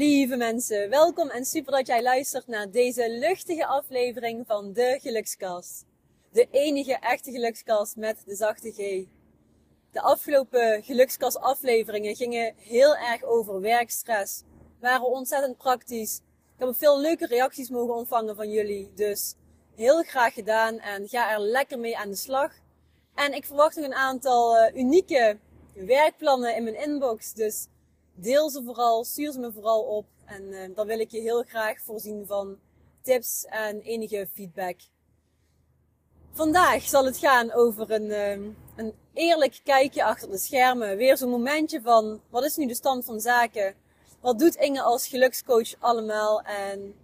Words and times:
Lieve 0.00 0.36
mensen, 0.36 0.90
welkom 0.90 1.28
en 1.28 1.44
super 1.44 1.72
dat 1.72 1.86
jij 1.86 2.02
luistert 2.02 2.46
naar 2.46 2.70
deze 2.70 3.10
luchtige 3.10 3.66
aflevering 3.66 4.46
van 4.46 4.72
de 4.72 4.98
Gelukskast. 5.02 5.84
De 6.32 6.48
enige 6.50 6.94
echte 6.94 7.30
gelukskast 7.30 7.96
met 7.96 8.22
de 8.26 8.34
zachte 8.34 8.72
G. 8.72 8.76
De 9.92 10.00
afgelopen 10.00 10.82
gelukskast 10.82 11.38
afleveringen 11.38 12.16
gingen 12.16 12.54
heel 12.56 12.96
erg 12.96 13.22
over 13.22 13.60
werkstress, 13.60 14.42
waren 14.78 15.06
ontzettend 15.06 15.56
praktisch. 15.56 16.16
Ik 16.56 16.66
heb 16.66 16.76
veel 16.76 17.00
leuke 17.00 17.26
reacties 17.26 17.70
mogen 17.70 17.94
ontvangen 17.94 18.36
van 18.36 18.50
jullie, 18.50 18.92
dus 18.94 19.34
heel 19.74 20.02
graag 20.02 20.34
gedaan 20.34 20.78
en 20.78 21.08
ga 21.08 21.32
er 21.32 21.40
lekker 21.40 21.78
mee 21.78 21.98
aan 21.98 22.10
de 22.10 22.16
slag. 22.16 22.52
En 23.14 23.32
ik 23.32 23.44
verwacht 23.44 23.76
nog 23.76 23.84
een 23.84 23.94
aantal 23.94 24.56
uh, 24.56 24.76
unieke 24.76 25.38
werkplannen 25.74 26.56
in 26.56 26.62
mijn 26.62 26.82
inbox, 26.82 27.32
dus 27.32 27.66
deel 28.14 28.50
ze 28.50 28.62
vooral, 28.62 29.04
stuur 29.04 29.32
ze 29.32 29.38
me 29.38 29.52
vooral 29.52 29.82
op. 29.82 30.06
En 30.24 30.42
uh, 30.42 30.74
dan 30.74 30.86
wil 30.86 30.98
ik 30.98 31.10
je 31.10 31.20
heel 31.20 31.42
graag 31.42 31.80
voorzien 31.80 32.26
van 32.26 32.58
tips 33.02 33.44
en 33.44 33.80
enige 33.80 34.28
feedback. 34.34 34.76
Vandaag 36.32 36.82
zal 36.82 37.04
het 37.04 37.16
gaan 37.16 37.52
over 37.52 37.90
een, 37.90 38.04
uh, 38.04 38.54
een 38.76 38.94
eerlijk 39.14 39.60
kijkje 39.64 40.04
achter 40.04 40.30
de 40.30 40.38
schermen. 40.38 40.96
Weer 40.96 41.16
zo'n 41.16 41.30
momentje 41.30 41.80
van 41.80 42.20
wat 42.30 42.44
is 42.44 42.56
nu 42.56 42.66
de 42.66 42.74
stand 42.74 43.04
van 43.04 43.20
zaken? 43.20 43.74
Wat 44.20 44.38
doet 44.38 44.54
Inge 44.54 44.82
als 44.82 45.08
gelukscoach 45.08 45.74
allemaal? 45.78 46.42
En 46.42 46.94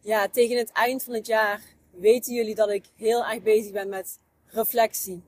ja, 0.00 0.28
tegen 0.28 0.56
het 0.56 0.72
eind 0.72 1.02
van 1.02 1.14
het 1.14 1.26
jaar 1.26 1.62
weten 1.90 2.34
jullie 2.34 2.54
dat 2.54 2.70
ik 2.70 2.84
heel 2.96 3.24
erg 3.24 3.42
bezig 3.42 3.72
ben 3.72 3.88
met 3.88 4.18
reflectie. 4.46 5.22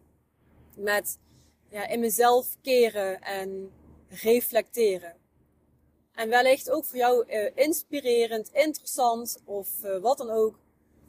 Met 0.77 1.19
ja, 1.69 1.87
in 1.89 2.01
mezelf 2.01 2.57
keren 2.63 3.23
en 3.23 3.71
reflecteren. 4.23 5.17
En 6.15 6.29
wellicht 6.29 6.71
ook 6.71 6.85
voor 6.85 6.99
jou 6.99 7.25
uh, 7.29 7.51
inspirerend, 7.55 8.51
interessant 8.53 9.43
of 9.45 9.69
uh, 9.85 9.99
wat 9.99 10.19
dan 10.19 10.31
ook. 10.31 10.59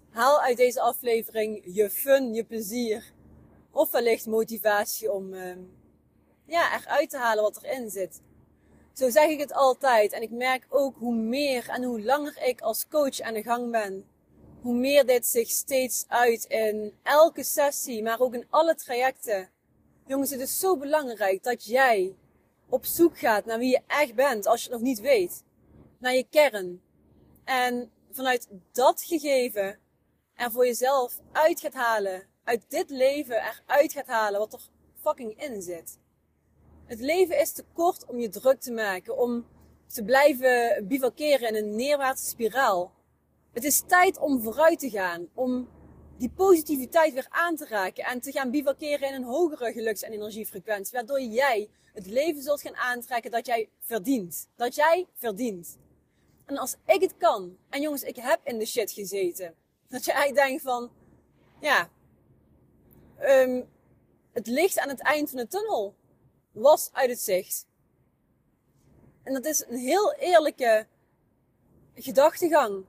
Haal 0.10 0.42
uit 0.42 0.58
deze 0.58 0.82
aflevering 0.82 1.62
je 1.66 1.90
fun, 1.90 2.34
je 2.34 2.44
plezier. 2.44 3.14
Of 3.72 3.92
wellicht 3.92 4.26
motivatie 4.26 5.12
om 5.12 5.34
uh, 5.34 5.56
ja, 6.46 6.82
eruit 6.82 7.10
te 7.10 7.18
halen 7.18 7.44
wat 7.44 7.64
erin 7.64 7.90
zit. 7.90 8.22
Zo 8.94 9.10
zeg 9.10 9.30
ik 9.30 9.40
het 9.40 9.54
altijd. 9.54 10.12
En 10.12 10.22
ik 10.22 10.32
merk 10.32 10.66
ook 10.70 10.96
hoe 10.98 11.16
meer 11.16 11.70
en 11.70 11.84
hoe 11.84 12.02
langer 12.02 12.42
ik 12.44 12.62
als 12.62 12.88
coach 12.88 13.20
aan 13.20 13.34
de 13.34 13.44
gang 13.44 13.72
ben. 13.72 14.06
Hoe 14.62 14.76
meer 14.76 15.06
dit 15.06 15.26
zich 15.26 15.50
steeds 15.50 16.06
uit 16.08 16.44
in 16.44 16.94
elke 17.04 17.44
sessie, 17.44 18.04
maar 18.04 18.20
ook 18.20 18.34
in 18.34 18.48
alle 18.50 18.76
trajecten. 18.76 19.50
Jongens, 20.08 20.30
het 20.30 20.40
is 20.40 20.60
zo 20.60 20.78
belangrijk 20.78 21.44
dat 21.44 21.66
jij 21.66 22.16
op 22.70 22.86
zoek 22.86 23.18
gaat 23.18 23.46
naar 23.46 23.60
wie 23.60 23.70
je 23.70 23.82
echt 23.88 24.16
bent 24.16 24.48
als 24.48 24.64
je 24.64 24.70
het 24.70 24.80
nog 24.80 24.88
niet 24.88 25.00
weet. 25.00 25.44
Naar 25.98 26.14
je 26.14 26.28
kern. 26.30 26.82
En 27.44 27.92
vanuit 28.12 28.48
dat 28.72 29.04
gegeven 29.04 29.80
er 30.34 30.52
voor 30.52 30.66
jezelf 30.66 31.20
uit 31.32 31.60
gaat 31.60 31.74
halen. 31.74 32.24
Uit 32.44 32.66
dit 32.68 32.90
leven 32.90 33.36
eruit 33.36 33.92
gaat 33.92 34.08
halen 34.08 34.40
wat 34.40 34.54
er 34.54 34.70
fucking 35.02 35.42
in 35.42 35.62
zit. 35.62 36.00
Het 36.86 37.00
leven 37.00 37.40
is 37.40 37.52
te 37.52 37.66
kort 37.74 38.06
om 38.06 38.20
je 38.20 38.30
druk 38.30 38.60
te 38.60 38.72
maken. 38.72 39.18
Om 39.18 39.46
te 39.88 40.04
blijven 40.04 40.88
bivakeren 40.88 41.48
in 41.48 41.56
een 41.56 41.76
neerwaartse 41.76 42.26
spiraal. 42.26 42.92
Het 43.52 43.64
is 43.64 43.84
tijd 43.88 44.18
om 44.18 44.42
vooruit 44.42 44.80
te 44.80 44.90
gaan. 44.90 45.28
Om 45.34 45.70
die 46.18 46.30
positiviteit 46.30 47.14
weer 47.14 47.28
aan 47.30 47.56
te 47.56 47.66
raken 47.66 48.04
en 48.04 48.22
te 48.22 48.32
gaan 48.32 48.52
bivakeren 48.52 49.08
in 49.08 49.14
een 49.14 49.24
hogere 49.24 49.72
geluks- 49.72 50.02
en 50.02 50.12
energiefrequentie. 50.12 50.94
Waardoor 50.94 51.22
jij 51.22 51.70
het 51.94 52.06
leven 52.06 52.42
zult 52.42 52.62
gaan 52.62 52.76
aantrekken 52.76 53.32
dat 53.32 53.46
jij 53.46 53.70
verdient. 53.80 54.48
Dat 54.56 54.76
jij 54.76 55.08
verdient. 55.14 55.78
En 56.46 56.58
als 56.58 56.76
ik 56.86 57.02
het 57.02 57.18
kan, 57.18 57.58
en 57.70 57.82
jongens, 57.82 58.04
ik 58.04 58.16
heb 58.16 58.40
in 58.44 58.58
de 58.58 58.66
shit 58.66 58.92
gezeten. 58.92 59.56
Dat 59.88 60.06
jij 60.06 60.32
denkt 60.32 60.62
van, 60.62 60.92
ja, 61.60 61.90
um, 63.22 63.68
het 64.32 64.48
licht 64.48 64.80
aan 64.80 64.90
het 64.90 65.02
eind 65.02 65.30
van 65.30 65.40
de 65.40 65.48
tunnel 65.48 65.96
was 66.52 66.90
uit 66.94 67.10
het 67.10 67.20
zicht. 67.20 67.66
En 69.24 69.34
dat 69.34 69.46
is 69.46 69.66
een 69.68 69.78
heel 69.78 70.14
eerlijke 70.14 70.88
gedachtegang. 71.94 72.86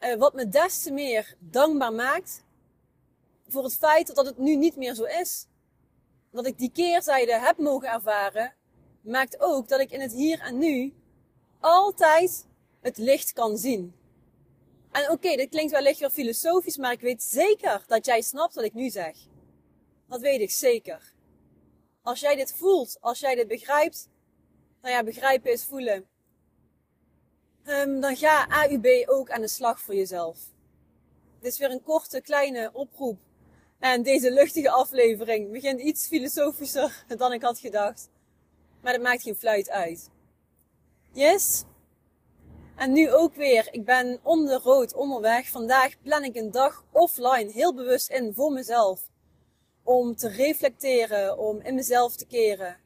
Uh, 0.00 0.14
wat 0.14 0.34
me 0.34 0.48
des 0.48 0.82
te 0.82 0.92
meer 0.92 1.34
dankbaar 1.38 1.92
maakt 1.92 2.44
voor 3.48 3.64
het 3.64 3.76
feit 3.76 4.14
dat 4.14 4.26
het 4.26 4.38
nu 4.38 4.56
niet 4.56 4.76
meer 4.76 4.94
zo 4.94 5.04
is. 5.04 5.46
Dat 6.30 6.46
ik 6.46 6.58
die 6.58 6.70
keerzijde 6.70 7.38
heb 7.38 7.58
mogen 7.58 7.88
ervaren, 7.88 8.54
maakt 9.00 9.40
ook 9.40 9.68
dat 9.68 9.80
ik 9.80 9.90
in 9.90 10.00
het 10.00 10.12
hier 10.12 10.40
en 10.40 10.58
nu 10.58 10.94
altijd 11.60 12.46
het 12.80 12.96
licht 12.96 13.32
kan 13.32 13.56
zien. 13.56 13.94
En 14.90 15.02
oké, 15.02 15.12
okay, 15.12 15.36
dit 15.36 15.48
klinkt 15.48 15.72
wellicht 15.72 16.00
wel 16.00 16.10
filosofisch, 16.10 16.76
maar 16.76 16.92
ik 16.92 17.00
weet 17.00 17.22
zeker 17.22 17.84
dat 17.86 18.06
jij 18.06 18.20
snapt 18.20 18.54
wat 18.54 18.64
ik 18.64 18.74
nu 18.74 18.90
zeg. 18.90 19.16
Dat 20.08 20.20
weet 20.20 20.40
ik 20.40 20.50
zeker. 20.50 21.12
Als 22.02 22.20
jij 22.20 22.36
dit 22.36 22.52
voelt, 22.52 22.96
als 23.00 23.20
jij 23.20 23.34
dit 23.34 23.48
begrijpt, 23.48 24.08
nou 24.82 24.94
ja, 24.94 25.04
begrijpen 25.04 25.52
is 25.52 25.64
voelen. 25.64 26.09
Um, 27.66 28.00
dan 28.00 28.16
ga 28.16 28.48
AUB 28.48 28.86
ook 29.06 29.30
aan 29.30 29.40
de 29.40 29.48
slag 29.48 29.80
voor 29.80 29.94
jezelf. 29.94 30.38
Dit 31.40 31.52
is 31.52 31.58
weer 31.58 31.70
een 31.70 31.82
korte, 31.82 32.20
kleine 32.20 32.70
oproep. 32.72 33.18
En 33.78 34.02
deze 34.02 34.32
luchtige 34.32 34.70
aflevering 34.70 35.52
begint 35.52 35.80
iets 35.80 36.06
filosofischer 36.06 37.04
dan 37.16 37.32
ik 37.32 37.42
had 37.42 37.58
gedacht. 37.58 38.08
Maar 38.80 38.92
dat 38.92 39.02
maakt 39.02 39.22
geen 39.22 39.36
fluit 39.36 39.70
uit. 39.70 40.10
Yes? 41.12 41.64
En 42.76 42.92
nu 42.92 43.12
ook 43.12 43.34
weer. 43.34 43.68
Ik 43.70 43.84
ben 43.84 44.20
on 44.22 44.46
the 44.46 44.58
road 44.58 44.94
onderweg. 44.94 45.48
Vandaag 45.48 46.00
plan 46.02 46.24
ik 46.24 46.36
een 46.36 46.50
dag 46.50 46.84
offline 46.90 47.50
heel 47.52 47.74
bewust 47.74 48.10
in 48.10 48.34
voor 48.34 48.52
mezelf. 48.52 49.08
Om 49.82 50.16
te 50.16 50.28
reflecteren, 50.28 51.38
om 51.38 51.60
in 51.60 51.74
mezelf 51.74 52.16
te 52.16 52.26
keren. 52.26 52.76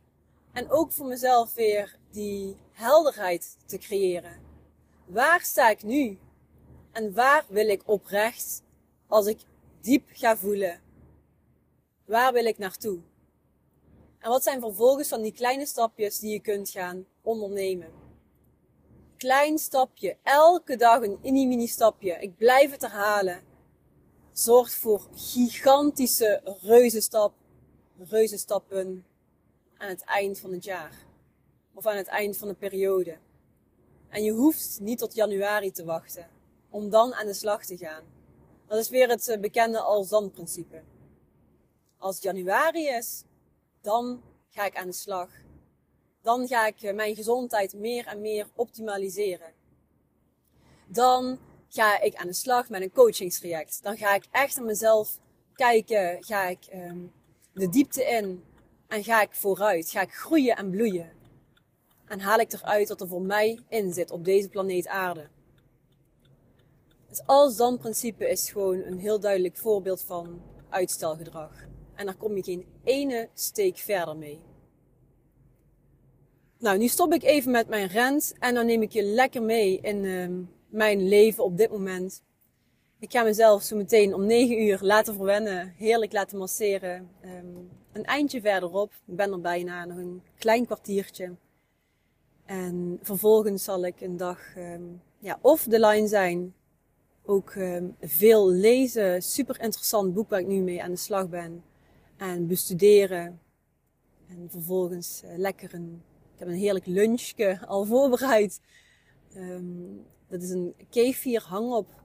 En 0.52 0.70
ook 0.70 0.92
voor 0.92 1.06
mezelf 1.06 1.54
weer 1.54 1.98
die 2.10 2.56
helderheid 2.72 3.56
te 3.66 3.78
creëren. 3.78 4.43
Waar 5.14 5.44
sta 5.44 5.70
ik 5.70 5.82
nu? 5.82 6.18
En 6.92 7.14
waar 7.14 7.44
wil 7.48 7.68
ik 7.68 7.82
oprecht 7.84 8.62
als 9.06 9.26
ik 9.26 9.40
diep 9.80 10.08
ga 10.12 10.36
voelen? 10.36 10.80
Waar 12.04 12.32
wil 12.32 12.44
ik 12.44 12.58
naartoe? 12.58 13.00
En 14.18 14.30
wat 14.30 14.42
zijn 14.42 14.60
vervolgens 14.60 15.08
van 15.08 15.22
die 15.22 15.32
kleine 15.32 15.66
stapjes 15.66 16.18
die 16.18 16.32
je 16.32 16.40
kunt 16.40 16.70
gaan 16.70 17.06
ondernemen? 17.22 17.92
Klein 19.16 19.58
stapje, 19.58 20.16
elke 20.22 20.76
dag 20.76 21.02
een 21.02 21.18
mini-mini 21.22 21.66
stapje. 21.66 22.12
Ik 22.20 22.36
blijf 22.36 22.70
het 22.70 22.80
herhalen. 22.80 23.42
Zorgt 24.32 24.74
voor 24.74 25.08
gigantische 25.14 26.58
reuzenstap, 26.62 27.34
reuzenstappen 27.98 29.06
aan 29.76 29.88
het 29.88 30.04
eind 30.04 30.38
van 30.38 30.52
het 30.52 30.64
jaar. 30.64 31.06
Of 31.74 31.86
aan 31.86 31.96
het 31.96 32.08
eind 32.08 32.36
van 32.36 32.48
de 32.48 32.54
periode. 32.54 33.18
En 34.14 34.22
je 34.22 34.32
hoeft 34.32 34.78
niet 34.80 34.98
tot 34.98 35.14
januari 35.14 35.70
te 35.70 35.84
wachten 35.84 36.26
om 36.70 36.90
dan 36.90 37.14
aan 37.14 37.26
de 37.26 37.34
slag 37.34 37.64
te 37.64 37.76
gaan. 37.76 38.02
Dat 38.66 38.78
is 38.78 38.88
weer 38.88 39.08
het 39.08 39.28
eh, 39.28 39.40
bekende 39.40 39.80
al-zand-principe. 39.80 40.82
Als 41.98 42.14
het 42.14 42.24
januari 42.24 42.86
is, 42.88 43.22
dan 43.80 44.22
ga 44.48 44.64
ik 44.64 44.76
aan 44.76 44.86
de 44.86 44.92
slag. 44.92 45.28
Dan 46.22 46.46
ga 46.46 46.66
ik 46.66 46.82
eh, 46.82 46.94
mijn 46.94 47.14
gezondheid 47.14 47.74
meer 47.74 48.06
en 48.06 48.20
meer 48.20 48.46
optimaliseren. 48.54 49.52
Dan 50.86 51.38
ga 51.68 52.00
ik 52.00 52.14
aan 52.14 52.26
de 52.26 52.34
slag 52.34 52.68
met 52.68 52.82
een 52.82 52.92
coachingstraject. 52.92 53.82
Dan 53.82 53.96
ga 53.96 54.14
ik 54.14 54.24
echt 54.30 54.56
naar 54.56 54.66
mezelf 54.66 55.18
kijken, 55.54 56.24
ga 56.24 56.46
ik 56.46 56.66
um, 56.74 57.12
de 57.52 57.68
diepte 57.68 58.04
in 58.04 58.44
en 58.88 59.04
ga 59.04 59.22
ik 59.22 59.32
vooruit. 59.32 59.90
Ga 59.90 60.00
ik 60.00 60.14
groeien 60.14 60.56
en 60.56 60.70
bloeien. 60.70 61.23
En 62.06 62.20
haal 62.20 62.38
ik 62.38 62.52
eruit 62.52 62.88
wat 62.88 63.00
er 63.00 63.08
voor 63.08 63.22
mij 63.22 63.58
in 63.68 63.92
zit 63.92 64.10
op 64.10 64.24
deze 64.24 64.48
planeet 64.48 64.86
aarde. 64.86 65.28
Het 67.08 67.22
als-dan-principe 67.26 68.28
is 68.28 68.50
gewoon 68.50 68.82
een 68.82 68.98
heel 68.98 69.20
duidelijk 69.20 69.56
voorbeeld 69.56 70.02
van 70.02 70.42
uitstelgedrag. 70.68 71.66
En 71.94 72.06
daar 72.06 72.16
kom 72.16 72.36
je 72.36 72.42
geen 72.42 72.66
ene 72.84 73.28
steek 73.34 73.76
verder 73.76 74.16
mee. 74.16 74.40
Nou, 76.58 76.78
nu 76.78 76.88
stop 76.88 77.12
ik 77.12 77.22
even 77.22 77.50
met 77.50 77.68
mijn 77.68 77.88
rent 77.88 78.34
en 78.38 78.54
dan 78.54 78.66
neem 78.66 78.82
ik 78.82 78.92
je 78.92 79.02
lekker 79.02 79.42
mee 79.42 79.80
in 79.80 80.04
uh, 80.04 80.28
mijn 80.68 81.08
leven 81.08 81.44
op 81.44 81.56
dit 81.56 81.70
moment. 81.70 82.22
Ik 82.98 83.12
ga 83.12 83.22
mezelf 83.22 83.62
zo 83.62 83.76
meteen 83.76 84.14
om 84.14 84.26
9 84.26 84.62
uur 84.62 84.78
laten 84.80 85.14
verwennen, 85.14 85.74
heerlijk 85.76 86.12
laten 86.12 86.38
masseren. 86.38 87.10
Um, 87.24 87.70
een 87.92 88.04
eindje 88.04 88.40
verderop, 88.40 88.92
ik 89.06 89.16
ben 89.16 89.32
er 89.32 89.40
bijna, 89.40 89.84
nog 89.84 89.96
een 89.96 90.22
klein 90.38 90.66
kwartiertje. 90.66 91.32
En 92.44 92.98
vervolgens 93.02 93.64
zal 93.64 93.84
ik 93.84 94.00
een 94.00 94.16
dag 94.16 94.56
um, 94.56 95.02
ja, 95.18 95.38
off 95.40 95.68
the 95.68 95.80
line 95.80 96.08
zijn. 96.08 96.54
Ook 97.22 97.54
um, 97.54 97.96
veel 98.00 98.50
lezen. 98.50 99.22
Super 99.22 99.60
interessant 99.60 100.14
boek 100.14 100.28
waar 100.28 100.40
ik 100.40 100.46
nu 100.46 100.60
mee 100.60 100.82
aan 100.82 100.90
de 100.90 100.96
slag 100.96 101.28
ben. 101.28 101.64
En 102.16 102.46
bestuderen. 102.46 103.40
En 104.28 104.48
vervolgens 104.50 105.22
uh, 105.24 105.30
lekker 105.36 105.74
een. 105.74 106.02
Ik 106.34 106.40
heb 106.40 106.48
een 106.48 106.54
heerlijk 106.54 106.86
lunchje 106.86 107.60
al 107.66 107.84
voorbereid. 107.84 108.60
Ehm, 109.34 109.64
dat 110.28 110.42
is 110.42 110.50
een 110.50 110.74
kefir 110.90 111.42
hangop 111.42 112.02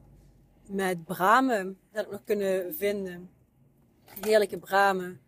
met 0.68 1.06
bramen. 1.06 1.78
Dat 1.92 2.06
ik 2.06 2.12
nog 2.12 2.24
kunnen 2.24 2.76
vinden. 2.76 3.30
Heerlijke 4.04 4.58
bramen. 4.58 5.20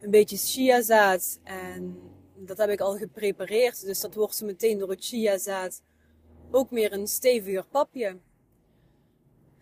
Een 0.00 0.10
beetje 0.10 0.36
chiazaad. 0.36 1.40
En 1.42 1.96
dat 2.46 2.58
heb 2.58 2.70
ik 2.70 2.80
al 2.80 2.96
geprepareerd. 2.96 3.84
Dus 3.84 4.00
dat 4.00 4.14
wordt 4.14 4.34
zo 4.34 4.46
meteen 4.46 4.78
door 4.78 4.90
het 4.90 5.04
chiazaad 5.04 5.82
ook 6.50 6.70
meer 6.70 6.92
een 6.92 7.06
steviger 7.06 7.66
papje. 7.66 8.16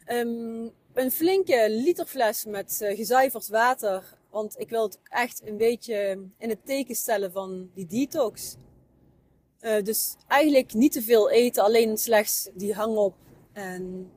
Um, 0.07 0.71
een 0.93 1.11
flinke 1.11 1.67
literfles 1.71 2.45
met 2.45 2.81
uh, 2.83 2.97
gezuiverd 2.97 3.49
water. 3.49 4.19
Want 4.31 4.59
ik 4.59 4.69
wil 4.71 4.83
het 4.83 4.99
echt 5.05 5.43
een 5.45 5.57
beetje 5.57 6.27
in 6.39 6.49
het 6.49 6.67
teken 6.67 6.95
stellen 6.95 7.33
van 7.33 7.71
die 7.75 7.87
detox. 7.87 8.57
Uh, 9.61 9.83
dus 9.83 10.17
eigenlijk 10.29 10.75
niet 10.75 10.93
te 10.93 11.03
veel 11.03 11.31
eten, 11.31 11.63
alleen 11.63 11.99
slechts 11.99 12.49
die 12.55 12.75
hang 12.75 12.97
op. 12.97 13.15
En 13.53 14.11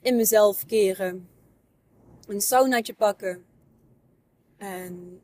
in 0.00 0.16
mezelf 0.16 0.66
keren. 0.66 1.28
Een 2.26 2.40
saunaatje 2.40 2.94
pakken. 2.94 3.44
En 4.56 5.20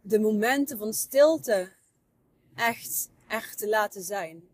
de 0.00 0.18
momenten 0.18 0.78
van 0.78 0.92
stilte 0.92 1.72
echt, 2.54 3.10
echt 3.28 3.58
te 3.58 3.68
laten 3.68 4.02
zijn. 4.02 4.48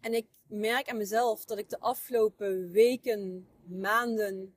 En 0.00 0.14
ik 0.14 0.26
merk 0.46 0.88
aan 0.88 0.96
mezelf 0.96 1.44
dat 1.44 1.58
ik 1.58 1.68
de 1.68 1.80
afgelopen 1.80 2.70
weken, 2.70 3.48
maanden 3.64 4.54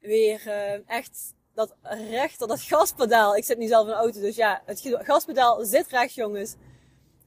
weer 0.00 0.46
uh, 0.46 0.88
echt 0.88 1.34
dat 1.54 1.74
rechter, 1.82 2.48
dat 2.48 2.60
gaspedaal. 2.60 3.36
Ik 3.36 3.44
zit 3.44 3.58
nu 3.58 3.66
zelf 3.66 3.86
in 3.86 3.92
een 3.92 3.98
auto, 3.98 4.20
dus 4.20 4.36
ja, 4.36 4.62
het 4.64 4.80
gaspedaal 4.84 5.64
zit 5.64 5.86
recht, 5.86 6.14
jongens. 6.14 6.54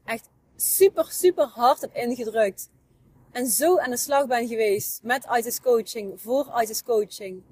Echt 0.06 0.30
super, 0.56 1.06
super 1.12 1.46
hard 1.46 1.82
heb 1.82 1.96
ingedrukt. 1.96 2.70
En 3.32 3.48
zo 3.48 3.78
aan 3.78 3.90
de 3.90 3.98
slag 3.98 4.28
ben 4.28 4.48
geweest 4.48 5.04
met 5.04 5.28
ITIS 5.38 5.62
Coaching, 5.62 6.22
voor 6.22 6.62
ITIS 6.62 6.84
Coaching. 6.84 7.44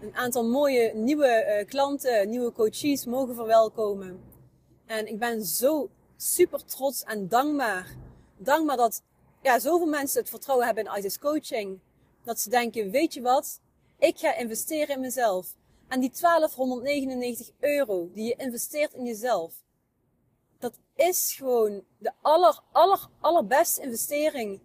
Een 0.00 0.14
aantal 0.14 0.44
mooie 0.44 0.94
nieuwe 0.94 1.58
uh, 1.60 1.68
klanten, 1.68 2.28
nieuwe 2.28 2.52
coaches 2.52 3.04
mogen 3.04 3.34
verwelkomen. 3.34 4.20
En 4.86 5.06
ik 5.06 5.18
ben 5.18 5.44
zo 5.44 5.90
super 6.22 6.64
trots 6.64 7.02
en 7.02 7.28
dankbaar. 7.28 7.96
Dankbaar 8.36 8.76
dat 8.76 9.02
ja, 9.42 9.58
zoveel 9.58 9.86
mensen 9.86 10.20
het 10.20 10.28
vertrouwen 10.28 10.66
hebben 10.66 10.84
in 10.84 10.98
ITIS 10.98 11.18
Coaching. 11.18 11.80
Dat 12.24 12.40
ze 12.40 12.50
denken, 12.50 12.90
weet 12.90 13.14
je 13.14 13.20
wat? 13.20 13.60
Ik 13.98 14.18
ga 14.18 14.34
investeren 14.36 14.94
in 14.94 15.00
mezelf. 15.00 15.56
En 15.88 16.00
die 16.00 16.10
1299 16.20 17.50
euro 17.58 18.10
die 18.14 18.24
je 18.24 18.34
investeert 18.36 18.92
in 18.92 19.04
jezelf. 19.04 19.54
Dat 20.58 20.78
is 20.94 21.34
gewoon 21.36 21.84
de 21.98 22.12
aller, 22.20 22.60
aller, 22.72 23.08
allerbeste 23.20 23.82
investering 23.82 24.60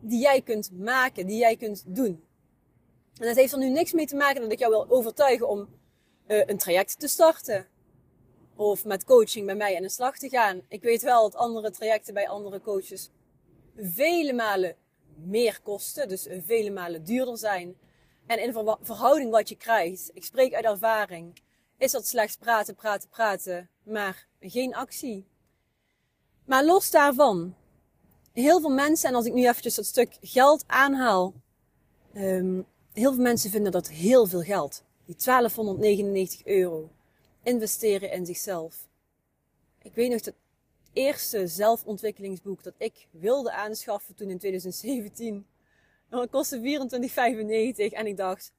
die 0.00 0.20
jij 0.20 0.42
kunt 0.42 0.70
maken, 0.72 1.26
die 1.26 1.38
jij 1.38 1.56
kunt 1.56 1.84
doen. 1.86 2.24
En 3.16 3.26
dat 3.26 3.36
heeft 3.36 3.52
er 3.52 3.58
nu 3.58 3.68
niks 3.68 3.92
mee 3.92 4.06
te 4.06 4.16
maken 4.16 4.40
dat 4.40 4.52
ik 4.52 4.58
jou 4.58 4.70
wil 4.70 4.90
overtuigen 4.90 5.48
om 5.48 5.68
uh, 6.26 6.42
een 6.46 6.58
traject 6.58 6.98
te 6.98 7.08
starten. 7.08 7.66
Of 8.60 8.84
met 8.84 9.04
coaching 9.04 9.46
bij 9.46 9.54
mij 9.54 9.76
aan 9.76 9.82
de 9.82 9.88
slag 9.88 10.18
te 10.18 10.28
gaan. 10.28 10.62
Ik 10.68 10.82
weet 10.82 11.02
wel 11.02 11.22
dat 11.22 11.34
andere 11.34 11.70
trajecten 11.70 12.14
bij 12.14 12.28
andere 12.28 12.60
coaches 12.60 13.10
vele 13.76 14.32
malen 14.32 14.76
meer 15.14 15.60
kosten. 15.62 16.08
Dus 16.08 16.26
vele 16.46 16.70
malen 16.70 17.04
duurder 17.04 17.38
zijn. 17.38 17.76
En 18.26 18.42
in 18.42 18.52
verhouding 18.82 19.30
wat 19.30 19.48
je 19.48 19.56
krijgt, 19.56 20.10
ik 20.14 20.24
spreek 20.24 20.54
uit 20.54 20.64
ervaring, 20.64 21.42
is 21.78 21.90
dat 21.90 22.06
slechts 22.06 22.36
praten, 22.36 22.74
praten, 22.74 23.08
praten, 23.08 23.70
maar 23.82 24.26
geen 24.40 24.74
actie. 24.74 25.26
Maar 26.44 26.64
los 26.64 26.90
daarvan, 26.90 27.54
heel 28.32 28.60
veel 28.60 28.70
mensen, 28.70 29.08
en 29.08 29.14
als 29.14 29.26
ik 29.26 29.32
nu 29.32 29.48
eventjes 29.48 29.74
dat 29.74 29.86
stuk 29.86 30.16
geld 30.20 30.64
aanhaal, 30.66 31.34
um, 32.14 32.66
heel 32.92 33.12
veel 33.12 33.22
mensen 33.22 33.50
vinden 33.50 33.72
dat 33.72 33.88
heel 33.88 34.26
veel 34.26 34.42
geld. 34.42 34.84
Die 35.04 35.16
1299 35.16 36.46
euro. 36.46 36.90
Investeren 37.42 38.10
in 38.10 38.26
zichzelf. 38.26 38.88
Ik 39.82 39.94
weet 39.94 40.10
nog 40.10 40.20
dat 40.20 40.34
het 40.34 40.42
eerste 40.92 41.46
zelfontwikkelingsboek 41.46 42.62
dat 42.62 42.74
ik 42.78 43.08
wilde 43.10 43.52
aanschaffen 43.52 44.14
toen 44.14 44.30
in 44.30 44.38
2017. 44.38 45.46
Dat 46.08 46.30
kostte 46.30 46.58
24,95 46.58 47.94
en 47.94 48.06
ik 48.06 48.16
dacht, 48.16 48.52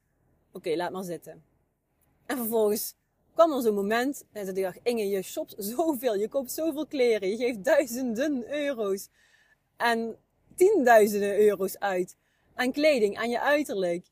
oké, 0.52 0.76
laat 0.76 0.92
maar 0.92 1.04
zitten. 1.04 1.44
En 2.26 2.36
vervolgens 2.36 2.94
kwam 3.34 3.52
er 3.52 3.62
zo'n 3.62 3.74
moment 3.74 4.24
en 4.32 4.56
ik 4.56 4.62
dacht, 4.62 4.78
Inge, 4.82 5.08
je 5.08 5.22
shopt 5.22 5.54
zoveel, 5.58 6.14
je 6.14 6.28
koopt 6.28 6.52
zoveel 6.52 6.86
kleren, 6.86 7.28
je 7.28 7.36
geeft 7.36 7.64
duizenden 7.64 8.52
euro's 8.52 9.08
en 9.76 10.16
tienduizenden 10.54 11.38
euro's 11.38 11.78
uit 11.78 12.16
aan 12.54 12.72
kleding, 12.72 13.18
aan 13.18 13.30
je 13.30 13.40
uiterlijk. 13.40 14.06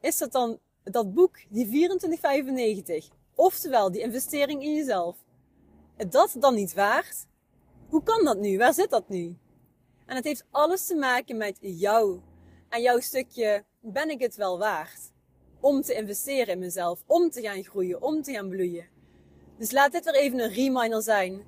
Is 0.00 0.18
dat 0.18 0.32
dan 0.32 0.58
dat 0.82 1.14
boek, 1.14 1.38
die 1.48 1.88
24,95, 3.06 3.20
oftewel 3.34 3.90
die 3.90 4.00
investering 4.00 4.62
in 4.62 4.74
jezelf, 4.74 5.16
dat 6.08 6.36
dan 6.38 6.54
niet 6.54 6.74
waard? 6.74 7.26
Hoe 7.88 8.02
kan 8.02 8.24
dat 8.24 8.38
nu? 8.38 8.58
Waar 8.58 8.74
zit 8.74 8.90
dat 8.90 9.08
nu? 9.08 9.36
En 10.06 10.16
het 10.16 10.24
heeft 10.24 10.44
alles 10.50 10.86
te 10.86 10.94
maken 10.94 11.36
met 11.36 11.56
jou 11.60 12.20
en 12.68 12.82
jouw 12.82 13.00
stukje, 13.00 13.64
ben 13.80 14.10
ik 14.10 14.20
het 14.20 14.36
wel 14.36 14.58
waard? 14.58 15.10
Om 15.60 15.82
te 15.82 15.94
investeren 15.94 16.54
in 16.54 16.58
mezelf, 16.58 17.02
om 17.06 17.30
te 17.30 17.40
gaan 17.40 17.64
groeien, 17.64 18.02
om 18.02 18.22
te 18.22 18.32
gaan 18.32 18.48
bloeien. 18.48 18.86
Dus 19.58 19.70
laat 19.70 19.92
dit 19.92 20.04
weer 20.04 20.14
even 20.14 20.38
een 20.38 20.52
reminder 20.52 21.02
zijn. 21.02 21.42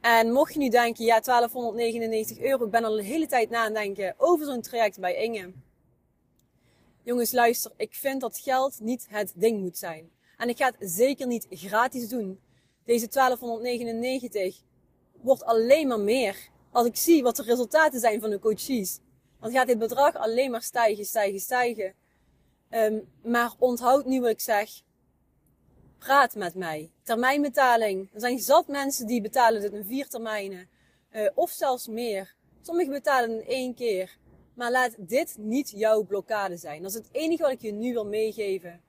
En 0.00 0.32
mocht 0.32 0.52
je 0.52 0.58
nu 0.58 0.68
denken, 0.68 1.04
ja, 1.04 1.20
1299 1.20 2.38
euro, 2.38 2.64
ik 2.64 2.70
ben 2.70 2.84
al 2.84 2.98
een 2.98 3.04
hele 3.04 3.26
tijd 3.26 3.50
na 3.50 3.64
aan 3.64 3.72
denken 3.72 4.14
over 4.16 4.46
zo'n 4.46 4.60
traject 4.60 5.00
bij 5.00 5.14
Inge. 5.14 5.52
Jongens, 7.02 7.32
luister, 7.32 7.72
ik 7.76 7.94
vind 7.94 8.20
dat 8.20 8.38
geld 8.38 8.80
niet 8.80 9.06
het 9.08 9.32
ding 9.36 9.60
moet 9.60 9.78
zijn. 9.78 10.10
En 10.40 10.48
ik 10.48 10.56
ga 10.56 10.72
het 10.78 10.90
zeker 10.90 11.26
niet 11.26 11.46
gratis 11.50 12.08
doen. 12.08 12.40
Deze 12.84 13.08
1299 13.08 14.62
wordt 15.12 15.44
alleen 15.44 15.88
maar 15.88 16.00
meer 16.00 16.36
als 16.70 16.86
ik 16.86 16.96
zie 16.96 17.22
wat 17.22 17.36
de 17.36 17.42
resultaten 17.42 18.00
zijn 18.00 18.20
van 18.20 18.30
de 18.30 18.38
coaches. 18.38 18.98
Dan 19.40 19.50
gaat 19.50 19.66
dit 19.66 19.78
bedrag 19.78 20.14
alleen 20.14 20.50
maar 20.50 20.62
stijgen, 20.62 21.04
stijgen, 21.04 21.40
stijgen. 21.40 21.94
Um, 22.70 23.08
maar 23.22 23.52
onthoud 23.58 24.06
nu 24.06 24.20
wat 24.20 24.30
ik 24.30 24.40
zeg. 24.40 24.70
Praat 25.98 26.34
met 26.34 26.54
mij. 26.54 26.90
Termijnbetaling. 27.02 28.10
Er 28.12 28.20
zijn 28.20 28.38
zat 28.38 28.68
mensen 28.68 29.06
die 29.06 29.20
betalen 29.20 29.60
dit 29.60 29.72
in 29.72 29.84
vier 29.84 30.08
termijnen. 30.08 30.68
Uh, 31.12 31.28
of 31.34 31.50
zelfs 31.50 31.86
meer. 31.86 32.34
Sommigen 32.62 32.92
betalen 32.92 33.30
in 33.30 33.46
één 33.46 33.74
keer. 33.74 34.18
Maar 34.54 34.70
laat 34.70 34.94
dit 34.98 35.36
niet 35.38 35.70
jouw 35.70 36.02
blokkade 36.02 36.56
zijn. 36.56 36.82
Dat 36.82 36.90
is 36.90 36.96
het 36.96 37.08
enige 37.12 37.42
wat 37.42 37.52
ik 37.52 37.60
je 37.60 37.72
nu 37.72 37.92
wil 37.92 38.06
meegeven. 38.06 38.80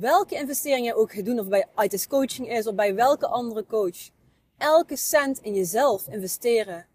Welke 0.00 0.34
investering 0.34 0.86
je 0.86 0.94
ook 0.94 1.12
gaat 1.12 1.24
doen, 1.24 1.38
of 1.38 1.48
bij 1.48 1.66
ITS 1.76 2.06
Coaching 2.06 2.50
is, 2.50 2.66
of 2.66 2.74
bij 2.74 2.94
welke 2.94 3.26
andere 3.26 3.66
coach. 3.66 4.10
Elke 4.58 4.96
cent 4.96 5.38
in 5.38 5.54
jezelf 5.54 6.08
investeren 6.08 6.86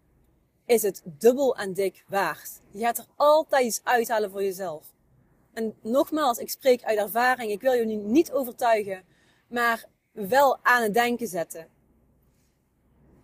is 0.66 0.82
het 0.82 1.02
dubbel 1.04 1.56
en 1.56 1.72
dik 1.72 2.04
waard. 2.08 2.60
Je 2.70 2.78
gaat 2.78 2.98
er 2.98 3.06
altijd 3.16 3.64
iets 3.64 3.80
uithalen 3.82 4.30
voor 4.30 4.42
jezelf. 4.42 4.86
En 5.52 5.74
nogmaals, 5.82 6.38
ik 6.38 6.50
spreek 6.50 6.82
uit 6.82 6.98
ervaring. 6.98 7.50
Ik 7.50 7.60
wil 7.60 7.84
nu 7.84 7.94
niet 7.94 8.32
overtuigen, 8.32 9.04
maar 9.48 9.84
wel 10.12 10.58
aan 10.62 10.82
het 10.82 10.94
denken 10.94 11.28
zetten. 11.28 11.68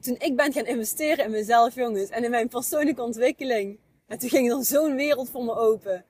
Toen 0.01 0.17
ik 0.19 0.37
ben 0.37 0.53
gaan 0.53 0.67
investeren 0.67 1.25
in 1.25 1.31
mezelf, 1.31 1.75
jongens, 1.75 2.11
en 2.11 2.25
in 2.25 2.31
mijn 2.31 2.49
persoonlijke 2.49 3.03
ontwikkeling. 3.03 3.79
En 4.07 4.19
toen 4.19 4.29
ging 4.29 4.53
er 4.53 4.65
zo'n 4.65 4.97
wereld 4.97 5.31
voor 5.31 5.45
me 5.45 5.55
open. 5.55 6.05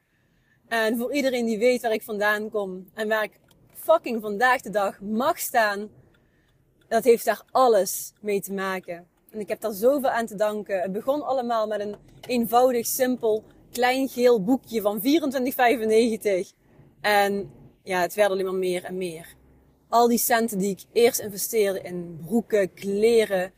En 0.68 0.98
voor 0.98 1.14
iedereen 1.14 1.46
die 1.46 1.58
weet 1.58 1.82
waar 1.82 1.92
ik 1.92 2.02
vandaan 2.02 2.50
kom 2.50 2.90
en 2.94 3.08
waar 3.08 3.22
ik 3.22 3.39
fucking 3.82 4.22
vandaag 4.22 4.60
de 4.60 4.70
dag 4.70 5.00
mag 5.00 5.38
staan, 5.38 5.88
dat 6.88 7.04
heeft 7.04 7.24
daar 7.24 7.42
alles 7.50 8.12
mee 8.20 8.40
te 8.40 8.52
maken. 8.52 9.06
En 9.30 9.40
ik 9.40 9.48
heb 9.48 9.60
daar 9.60 9.72
zoveel 9.72 10.08
aan 10.08 10.26
te 10.26 10.34
danken. 10.34 10.80
Het 10.80 10.92
begon 10.92 11.22
allemaal 11.26 11.66
met 11.66 11.80
een 11.80 11.96
eenvoudig, 12.26 12.86
simpel, 12.86 13.44
klein 13.72 14.08
geel 14.08 14.42
boekje 14.42 14.80
van 14.80 15.00
24,95. 15.00 16.52
En 17.00 17.50
ja, 17.82 18.00
het 18.00 18.14
werd 18.14 18.30
alleen 18.30 18.44
maar 18.44 18.54
meer 18.54 18.84
en 18.84 18.96
meer. 18.96 19.34
Al 19.88 20.08
die 20.08 20.18
centen 20.18 20.58
die 20.58 20.70
ik 20.70 20.84
eerst 20.92 21.20
investeerde 21.20 21.80
in 21.80 22.20
broeken, 22.26 22.74
kleren, 22.74 23.52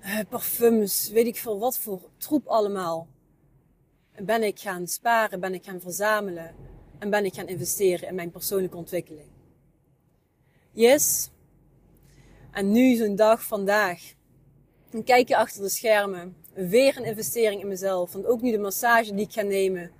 eh, 0.00 0.18
parfums, 0.28 1.10
weet 1.10 1.26
ik 1.26 1.36
veel 1.36 1.58
wat 1.58 1.78
voor 1.78 2.00
troep 2.16 2.46
allemaal. 2.46 3.08
Ben 4.22 4.42
ik 4.42 4.60
gaan 4.60 4.86
sparen, 4.86 5.40
ben 5.40 5.54
ik 5.54 5.64
gaan 5.64 5.80
verzamelen 5.80 6.73
en 7.04 7.10
ben 7.10 7.24
ik 7.24 7.34
gaan 7.34 7.48
investeren 7.48 8.08
in 8.08 8.14
mijn 8.14 8.30
persoonlijke 8.30 8.76
ontwikkeling. 8.76 9.28
Yes. 10.70 11.30
En 12.50 12.72
nu 12.72 12.94
zo'n 12.94 13.16
dag 13.16 13.42
vandaag 13.42 14.14
een 14.90 15.04
kijkje 15.04 15.36
achter 15.36 15.62
de 15.62 15.68
schermen. 15.68 16.36
Weer 16.54 16.96
een 16.96 17.04
investering 17.04 17.60
in 17.60 17.68
mezelf. 17.68 18.12
Want 18.12 18.26
ook 18.26 18.40
nu 18.40 18.50
de 18.50 18.58
massage 18.58 19.14
die 19.14 19.24
ik 19.24 19.32
ga 19.32 19.42
nemen. 19.42 19.90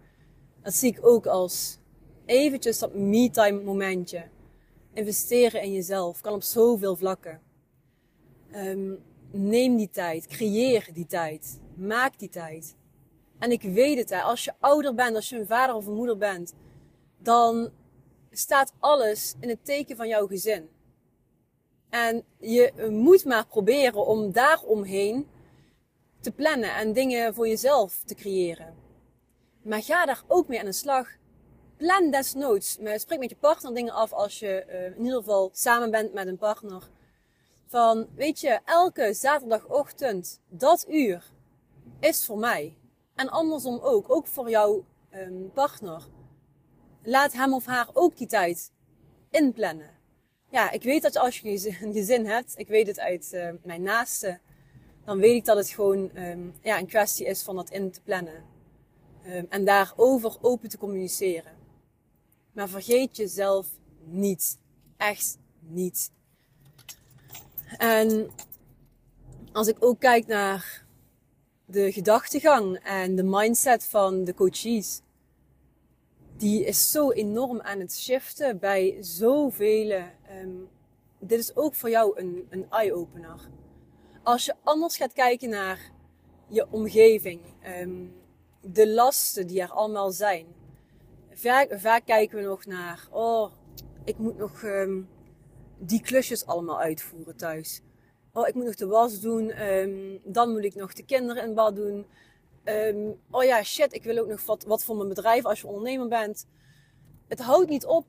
Dat 0.62 0.74
zie 0.74 0.90
ik 0.90 1.06
ook 1.06 1.26
als 1.26 1.78
eventjes 2.26 2.78
dat 2.78 2.94
me-time 2.94 3.62
momentje. 3.62 4.24
Investeren 4.92 5.62
in 5.62 5.72
jezelf 5.72 6.20
kan 6.20 6.32
op 6.32 6.42
zoveel 6.42 6.96
vlakken. 6.96 7.40
Um, 8.54 8.98
neem 9.30 9.76
die 9.76 9.90
tijd. 9.90 10.26
Creëer 10.26 10.88
die 10.92 11.06
tijd. 11.06 11.60
Maak 11.74 12.18
die 12.18 12.28
tijd. 12.28 12.76
En 13.38 13.50
ik 13.50 13.62
weet 13.62 13.98
het, 13.98 14.10
hè, 14.10 14.20
als 14.20 14.44
je 14.44 14.52
ouder 14.60 14.94
bent, 14.94 15.16
als 15.16 15.28
je 15.28 15.38
een 15.38 15.46
vader 15.46 15.74
of 15.74 15.86
een 15.86 15.94
moeder 15.94 16.16
bent, 16.16 16.54
dan 17.24 17.70
staat 18.30 18.72
alles 18.78 19.34
in 19.40 19.48
het 19.48 19.64
teken 19.64 19.96
van 19.96 20.08
jouw 20.08 20.26
gezin. 20.26 20.68
En 21.90 22.24
je 22.38 22.88
moet 22.90 23.24
maar 23.24 23.46
proberen 23.46 24.06
om 24.06 24.32
daaromheen 24.32 25.28
te 26.20 26.32
plannen 26.32 26.74
en 26.74 26.92
dingen 26.92 27.34
voor 27.34 27.48
jezelf 27.48 28.02
te 28.04 28.14
creëren. 28.14 28.74
Maar 29.62 29.82
ga 29.82 30.06
daar 30.06 30.22
ook 30.26 30.48
mee 30.48 30.58
aan 30.58 30.64
de 30.64 30.72
slag. 30.72 31.08
Plan 31.76 32.10
desnoods. 32.10 32.78
Spreek 32.94 33.18
met 33.18 33.30
je 33.30 33.36
partner 33.36 33.74
dingen 33.74 33.92
af 33.92 34.12
als 34.12 34.38
je 34.38 34.64
uh, 34.68 34.84
in 34.84 35.04
ieder 35.04 35.18
geval 35.18 35.50
samen 35.52 35.90
bent 35.90 36.12
met 36.12 36.26
een 36.26 36.38
partner. 36.38 36.82
Van, 37.66 38.08
weet 38.14 38.40
je, 38.40 38.60
elke 38.64 39.14
zaterdagochtend, 39.14 40.40
dat 40.48 40.86
uur, 40.88 41.32
is 42.00 42.24
voor 42.24 42.38
mij. 42.38 42.76
En 43.14 43.28
andersom 43.28 43.78
ook, 43.78 44.10
ook 44.10 44.26
voor 44.26 44.50
jouw 44.50 44.84
um, 45.14 45.50
partner. 45.52 46.02
Laat 47.04 47.32
hem 47.32 47.54
of 47.54 47.66
haar 47.66 47.88
ook 47.92 48.16
die 48.16 48.26
tijd 48.26 48.72
inplannen. 49.30 49.90
Ja, 50.50 50.70
ik 50.70 50.82
weet 50.82 51.02
dat 51.02 51.16
als 51.16 51.38
je 51.38 51.76
een 51.80 51.92
gezin 51.92 52.26
hebt, 52.26 52.58
ik 52.58 52.68
weet 52.68 52.86
het 52.86 52.98
uit 52.98 53.30
uh, 53.32 53.48
mijn 53.62 53.82
naaste, 53.82 54.38
dan 55.04 55.18
weet 55.18 55.36
ik 55.36 55.44
dat 55.44 55.56
het 55.56 55.68
gewoon 55.68 56.10
um, 56.16 56.54
ja, 56.62 56.78
een 56.78 56.86
kwestie 56.86 57.26
is 57.26 57.42
van 57.42 57.56
dat 57.56 57.70
in 57.70 57.90
te 57.90 58.00
plannen. 58.02 58.44
Um, 59.26 59.46
en 59.48 59.64
daarover 59.64 60.36
open 60.40 60.68
te 60.68 60.78
communiceren. 60.78 61.52
Maar 62.52 62.68
vergeet 62.68 63.16
jezelf 63.16 63.66
niet. 64.04 64.58
Echt 64.96 65.38
niet. 65.60 66.10
En 67.78 68.30
als 69.52 69.68
ik 69.68 69.76
ook 69.80 70.00
kijk 70.00 70.26
naar 70.26 70.84
de 71.64 71.92
gedachtegang 71.92 72.76
en 72.76 73.14
de 73.14 73.22
mindset 73.22 73.84
van 73.84 74.24
de 74.24 74.34
coaches, 74.34 75.00
die 76.44 76.64
is 76.64 76.90
zo 76.90 77.10
enorm 77.10 77.60
aan 77.60 77.78
het 77.80 77.92
shiften 77.92 78.58
bij 78.58 78.96
zoveel. 79.00 80.02
Um, 80.42 80.68
dit 81.18 81.38
is 81.38 81.56
ook 81.56 81.74
voor 81.74 81.90
jou 81.90 82.18
een, 82.18 82.46
een 82.50 82.66
eye-opener. 82.70 83.40
Als 84.22 84.44
je 84.44 84.54
anders 84.62 84.96
gaat 84.96 85.12
kijken 85.12 85.48
naar 85.48 85.90
je 86.48 86.66
omgeving, 86.70 87.40
um, 87.80 88.14
de 88.60 88.88
lasten 88.88 89.46
die 89.46 89.60
er 89.60 89.70
allemaal 89.70 90.10
zijn. 90.10 90.46
Vaak, 91.70 92.02
kijken 92.04 92.38
we 92.38 92.44
nog 92.44 92.66
naar, 92.66 93.08
oh, 93.10 93.52
ik 94.04 94.18
moet 94.18 94.36
nog 94.36 94.62
um, 94.62 95.08
die 95.78 96.00
klusjes 96.00 96.46
allemaal 96.46 96.80
uitvoeren 96.80 97.36
thuis. 97.36 97.80
Oh, 98.32 98.48
ik 98.48 98.54
moet 98.54 98.64
nog 98.64 98.74
de 98.74 98.86
was 98.86 99.20
doen. 99.20 99.52
Dan 100.24 100.50
moet 100.52 100.64
ik 100.64 100.74
nog 100.74 100.92
de 100.92 101.04
kinderen 101.04 101.44
in 101.44 101.54
bad 101.54 101.76
doen. 101.76 102.06
Um, 102.64 103.20
oh 103.30 103.44
ja, 103.44 103.62
shit, 103.62 103.92
ik 103.92 104.02
wil 104.02 104.18
ook 104.18 104.28
nog 104.28 104.46
wat, 104.46 104.64
wat 104.64 104.84
voor 104.84 104.96
mijn 104.96 105.08
bedrijf 105.08 105.44
als 105.44 105.60
je 105.60 105.66
ondernemer 105.66 106.08
bent. 106.08 106.46
Het 107.28 107.40
houdt 107.40 107.68
niet 107.68 107.86
op 107.86 108.06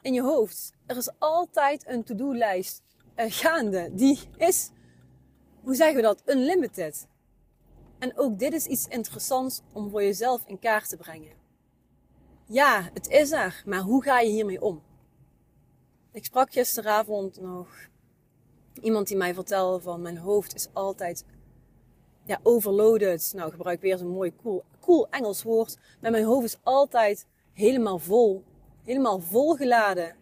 in 0.00 0.14
je 0.14 0.22
hoofd. 0.22 0.72
Er 0.86 0.96
is 0.96 1.10
altijd 1.18 1.86
een 1.86 2.04
to-do-lijst 2.04 2.82
uh, 3.16 3.24
gaande. 3.28 3.90
Die 3.92 4.20
is, 4.36 4.70
hoe 5.60 5.74
zeggen 5.74 5.96
we 5.96 6.02
dat, 6.02 6.22
unlimited. 6.26 7.06
En 7.98 8.18
ook 8.18 8.38
dit 8.38 8.52
is 8.52 8.66
iets 8.66 8.88
interessants 8.88 9.62
om 9.72 9.90
voor 9.90 10.02
jezelf 10.02 10.42
in 10.46 10.58
kaart 10.58 10.88
te 10.88 10.96
brengen. 10.96 11.32
Ja, 12.46 12.90
het 12.94 13.08
is 13.08 13.32
er, 13.32 13.62
maar 13.66 13.80
hoe 13.80 14.02
ga 14.02 14.20
je 14.20 14.30
hiermee 14.30 14.62
om? 14.62 14.82
Ik 16.12 16.24
sprak 16.24 16.52
gisteravond 16.52 17.40
nog 17.40 17.68
iemand 18.80 19.08
die 19.08 19.16
mij 19.16 19.34
vertelde 19.34 19.80
van 19.80 20.02
mijn 20.02 20.18
hoofd 20.18 20.54
is 20.54 20.68
altijd 20.72 21.24
ja, 22.28 22.40
overloaded. 22.42 23.32
Nou, 23.34 23.50
gebruik 23.50 23.80
weer 23.80 23.98
zo'n 23.98 24.08
mooi 24.08 24.32
cool, 24.42 24.64
cool 24.80 25.06
Engels 25.10 25.42
woord. 25.42 25.78
Maar 26.00 26.10
mijn 26.10 26.24
hoofd 26.24 26.44
is 26.44 26.58
altijd 26.62 27.26
helemaal 27.52 27.98
vol. 27.98 28.44
Helemaal 28.84 29.20
volgeladen. 29.20 30.16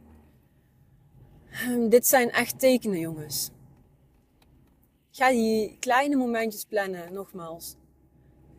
Dit 1.88 2.06
zijn 2.06 2.30
echt 2.30 2.58
tekenen, 2.58 2.98
jongens. 2.98 3.50
Ga 5.10 5.30
die 5.30 5.76
kleine 5.78 6.16
momentjes 6.16 6.64
plannen, 6.64 7.12
nogmaals. 7.12 7.76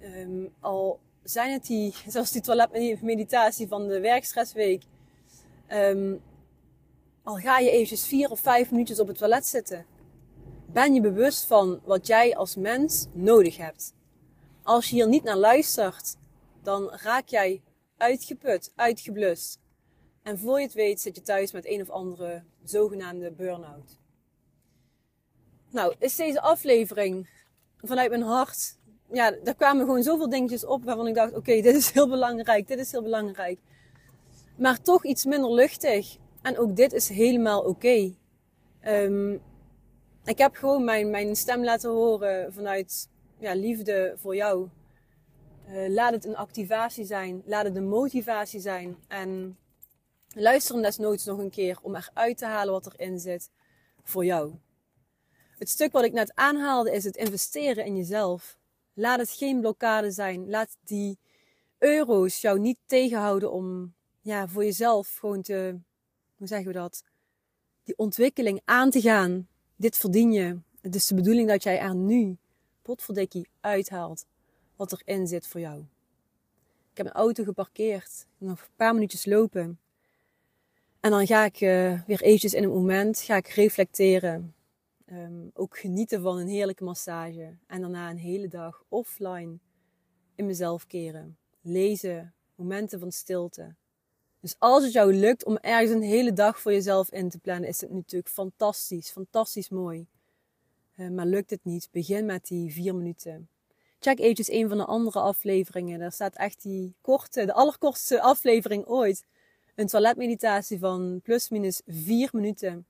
Um, 0.03 0.53
al 0.59 0.99
zijn 1.23 1.51
het 1.51 1.65
die, 1.65 1.93
zoals 2.13 2.31
die 2.31 2.41
toiletmeditatie 2.41 3.67
van 3.67 3.87
de 3.87 3.99
werkstressweek. 3.99 4.83
Um, 5.73 6.21
al 7.23 7.35
ga 7.35 7.59
je 7.59 7.69
eventjes 7.69 8.07
vier 8.07 8.29
of 8.29 8.39
vijf 8.39 8.71
minuutjes 8.71 8.99
op 8.99 9.07
het 9.07 9.17
toilet 9.17 9.45
zitten. 9.45 9.85
Ben 10.71 10.93
je 10.93 11.01
bewust 11.01 11.45
van 11.45 11.81
wat 11.83 12.07
jij 12.07 12.35
als 12.35 12.55
mens 12.55 13.07
nodig 13.13 13.57
hebt. 13.57 13.93
Als 14.63 14.89
je 14.89 14.95
hier 14.95 15.07
niet 15.07 15.23
naar 15.23 15.37
luistert, 15.37 16.15
dan 16.63 16.89
raak 16.91 17.27
jij 17.27 17.61
uitgeput, 17.97 18.71
uitgeblust. 18.75 19.59
En 20.23 20.39
voor 20.39 20.59
je 20.59 20.65
het 20.65 20.73
weet 20.73 21.01
zit 21.01 21.15
je 21.15 21.21
thuis 21.21 21.51
met 21.51 21.65
een 21.67 21.81
of 21.81 21.89
andere 21.89 22.43
zogenaamde 22.63 23.31
burn-out. 23.31 23.99
Nou, 25.69 25.95
is 25.99 26.15
deze 26.15 26.41
aflevering 26.41 27.29
vanuit 27.81 28.09
mijn 28.09 28.21
hart. 28.21 28.77
Ja, 29.11 29.31
daar 29.31 29.55
kwamen 29.55 29.85
gewoon 29.85 30.03
zoveel 30.03 30.29
dingetjes 30.29 30.65
op 30.65 30.83
waarvan 30.83 31.07
ik 31.07 31.15
dacht: 31.15 31.33
oké, 31.33 31.61
dit 31.61 31.75
is 31.75 31.91
heel 31.91 32.09
belangrijk, 32.09 32.67
dit 32.67 32.79
is 32.79 32.91
heel 32.91 33.03
belangrijk. 33.03 33.59
Maar 34.55 34.81
toch 34.81 35.05
iets 35.05 35.25
minder 35.25 35.53
luchtig. 35.53 36.17
En 36.41 36.57
ook 36.57 36.75
dit 36.75 36.93
is 36.93 37.09
helemaal 37.09 37.59
oké. 37.59 37.69
Okay. 37.69 38.15
Um, 39.03 39.41
ik 40.27 40.37
heb 40.37 40.55
gewoon 40.55 40.83
mijn, 40.83 41.09
mijn 41.09 41.35
stem 41.35 41.63
laten 41.63 41.89
horen 41.89 42.53
vanuit 42.53 43.09
ja, 43.39 43.53
liefde 43.55 44.13
voor 44.17 44.35
jou. 44.35 44.67
Uh, 45.69 45.89
laat 45.89 46.11
het 46.11 46.25
een 46.25 46.35
activatie 46.35 47.05
zijn. 47.05 47.41
Laat 47.45 47.65
het 47.65 47.75
een 47.75 47.87
motivatie 47.87 48.59
zijn. 48.59 48.97
En 49.07 49.57
luister 50.35 50.73
hem 50.73 50.83
desnoods 50.83 51.25
nog 51.25 51.37
een 51.37 51.49
keer 51.49 51.77
om 51.81 51.95
eruit 51.95 52.37
te 52.37 52.45
halen 52.45 52.73
wat 52.73 52.93
erin 52.93 53.19
zit 53.19 53.49
voor 54.03 54.25
jou. 54.25 54.53
Het 55.57 55.69
stuk 55.69 55.91
wat 55.91 56.03
ik 56.03 56.13
net 56.13 56.35
aanhaalde 56.35 56.91
is 56.91 57.03
het 57.03 57.15
investeren 57.15 57.85
in 57.85 57.95
jezelf. 57.95 58.57
Laat 58.93 59.19
het 59.19 59.31
geen 59.31 59.59
blokkade 59.59 60.11
zijn. 60.11 60.49
Laat 60.49 60.77
die 60.83 61.19
euro's 61.77 62.41
jou 62.41 62.59
niet 62.59 62.77
tegenhouden 62.85 63.51
om 63.51 63.93
ja, 64.21 64.47
voor 64.47 64.63
jezelf 64.63 65.17
gewoon 65.19 65.41
te, 65.41 65.79
hoe 66.35 66.47
zeggen 66.47 66.67
we 66.67 66.73
dat? 66.73 67.03
Die 67.83 67.97
ontwikkeling 67.97 68.61
aan 68.65 68.89
te 68.89 69.01
gaan. 69.01 69.47
Dit 69.79 69.97
verdien 69.97 70.31
je. 70.31 70.59
Het 70.81 70.95
is 70.95 71.07
de 71.07 71.15
bedoeling 71.15 71.47
dat 71.47 71.63
jij 71.63 71.79
er 71.79 71.95
nu, 71.95 72.37
potverdikkie, 72.81 73.47
uithaalt 73.59 74.25
wat 74.75 74.91
erin 74.91 75.27
zit 75.27 75.47
voor 75.47 75.59
jou. 75.59 75.79
Ik 76.91 76.97
heb 76.97 77.05
een 77.05 77.11
auto 77.11 77.43
geparkeerd. 77.43 78.27
Nog 78.37 78.61
een 78.61 78.67
paar 78.75 78.93
minuutjes 78.93 79.25
lopen. 79.25 79.79
En 80.99 81.11
dan 81.11 81.27
ga 81.27 81.45
ik 81.45 81.61
uh, 81.61 82.01
weer 82.07 82.21
eventjes 82.21 82.53
in 82.53 82.63
een 82.63 82.69
moment, 82.69 83.19
ga 83.19 83.35
ik 83.35 83.47
reflecteren. 83.47 84.55
Um, 85.11 85.51
ook 85.53 85.77
genieten 85.77 86.21
van 86.21 86.37
een 86.37 86.47
heerlijke 86.47 86.83
massage. 86.83 87.57
En 87.67 87.81
daarna 87.81 88.09
een 88.09 88.17
hele 88.17 88.47
dag 88.47 88.83
offline 88.87 89.57
in 90.35 90.45
mezelf 90.45 90.87
keren. 90.87 91.37
Lezen, 91.61 92.33
momenten 92.55 92.99
van 92.99 93.11
stilte. 93.11 93.75
Dus 94.47 94.55
als 94.59 94.83
het 94.83 94.93
jou 94.93 95.13
lukt 95.13 95.45
om 95.45 95.57
ergens 95.57 95.91
een 95.91 96.01
hele 96.01 96.33
dag 96.33 96.59
voor 96.59 96.71
jezelf 96.71 97.11
in 97.11 97.29
te 97.29 97.39
plannen, 97.39 97.69
is 97.69 97.81
het 97.81 97.91
natuurlijk 97.91 98.31
fantastisch, 98.31 99.09
fantastisch 99.09 99.69
mooi. 99.69 100.07
Uh, 100.95 101.09
maar 101.09 101.25
lukt 101.25 101.49
het 101.49 101.59
niet, 101.63 101.87
begin 101.91 102.25
met 102.25 102.47
die 102.47 102.71
vier 102.71 102.95
minuten. 102.95 103.49
Check 103.99 104.19
eventjes 104.19 104.51
een 104.51 104.67
van 104.67 104.77
de 104.77 104.85
andere 104.85 105.19
afleveringen. 105.19 105.99
Daar 105.99 106.11
staat 106.11 106.35
echt 106.35 106.61
die 106.61 106.95
korte, 107.01 107.45
de 107.45 107.53
allerkortste 107.53 108.21
aflevering 108.21 108.85
ooit. 108.85 109.25
Een 109.75 109.87
toiletmeditatie 109.87 110.79
van 110.79 111.19
plus 111.23 111.49
minus 111.49 111.81
vier 111.85 112.29
minuten 112.31 112.85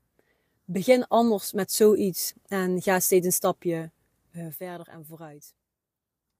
begin 0.64 1.06
anders 1.06 1.52
met 1.52 1.72
zoiets 1.72 2.34
en 2.46 2.82
ga 2.82 3.00
steeds 3.00 3.26
een 3.26 3.32
stapje 3.32 3.90
uh, 4.32 4.46
verder 4.50 4.88
en 4.88 5.06
vooruit. 5.06 5.54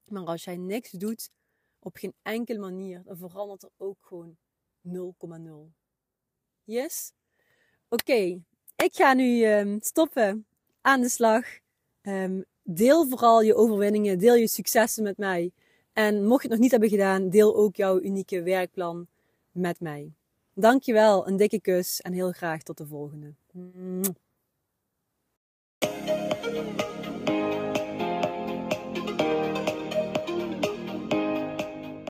Maar 0.09 0.25
als 0.25 0.45
jij 0.45 0.57
niks 0.57 0.91
doet, 0.91 1.31
op 1.79 1.97
geen 1.97 2.15
enkele 2.23 2.59
manier, 2.59 3.03
dan 3.05 3.17
verandert 3.17 3.63
er 3.63 3.71
ook 3.77 3.99
gewoon 4.01 4.37
0,0. 4.83 5.73
Yes? 6.65 7.13
Oké, 7.89 8.43
ik 8.77 8.95
ga 8.95 9.13
nu 9.13 9.47
um, 9.47 9.79
stoppen 9.81 10.47
aan 10.81 11.01
de 11.01 11.09
slag. 11.09 11.45
Um, 12.03 12.45
deel 12.63 13.09
vooral 13.09 13.43
je 13.43 13.55
overwinningen, 13.55 14.19
deel 14.19 14.35
je 14.35 14.49
successen 14.49 15.03
met 15.03 15.17
mij. 15.17 15.53
En 15.93 16.27
mocht 16.27 16.43
je 16.43 16.49
het 16.49 16.51
nog 16.51 16.59
niet 16.59 16.71
hebben 16.71 16.89
gedaan, 16.89 17.29
deel 17.29 17.57
ook 17.57 17.77
jouw 17.77 18.01
unieke 18.01 18.43
werkplan 18.43 19.07
met 19.53 19.81
mij. 19.81 20.13
Dankjewel, 20.55 21.29
een 21.29 21.37
dikke 21.37 21.61
kus 21.61 22.01
en 22.01 22.13
heel 22.13 22.33
graag 22.33 22.63
tot 22.63 22.77
de 22.79 22.87
volgende. 22.87 23.35